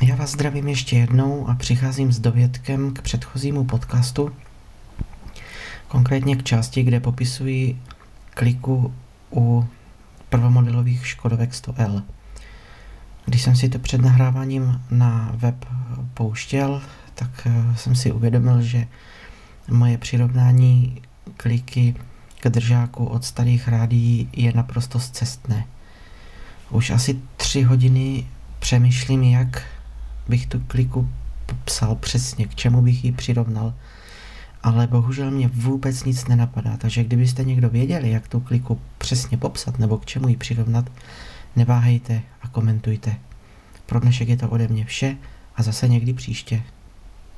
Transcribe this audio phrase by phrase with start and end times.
[0.00, 4.30] Já vás zdravím ještě jednou a přicházím s dovědkem k předchozímu podcastu,
[5.88, 7.80] konkrétně k části, kde popisuji
[8.30, 8.94] kliku
[9.32, 9.66] u
[10.28, 12.02] prvomodelových Škodovek 100L.
[13.24, 15.64] Když jsem si to před nahráváním na web
[16.14, 16.82] pouštěl,
[17.14, 18.86] tak eh, jsem si uvědomil, že
[19.68, 21.02] moje přirovnání
[21.36, 21.94] kliky
[22.40, 25.64] k držáku od starých rádií je naprosto zcestné.
[26.70, 28.26] Už asi tři hodiny
[28.58, 29.75] přemýšlím, jak
[30.28, 31.08] bych tu kliku
[31.46, 33.74] popsal přesně, k čemu bych ji přirovnal,
[34.62, 39.78] ale bohužel mě vůbec nic nenapadá, takže kdybyste někdo věděli, jak tu kliku přesně popsat
[39.78, 40.90] nebo k čemu ji přirovnat,
[41.56, 43.16] neváhejte a komentujte.
[43.86, 45.16] Pro dnešek je to ode mě vše
[45.56, 46.62] a zase někdy příště.